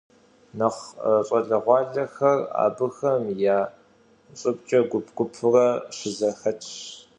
[0.57, 0.81] Нэхъ
[1.25, 3.23] щӏалэгъуалэхэр абыхэм
[3.55, 3.59] я
[4.39, 6.69] щӏыбкӏэ гуп-гупурэ щызэхэтщ.